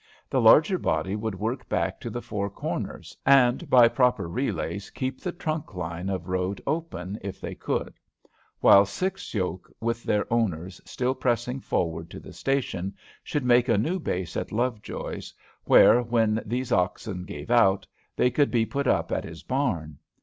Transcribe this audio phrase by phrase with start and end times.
[0.31, 5.21] The larger body should work back to the Four Corners, and by proper relays keep
[5.21, 7.93] that trunk line of road open, if they could;
[8.61, 13.77] while six yoke, with their owners, still pressing forward to the station, should make a
[13.77, 15.35] new base at Lovejoy's,
[15.65, 19.99] where, when these oxen gave out, they could be put up at his barn.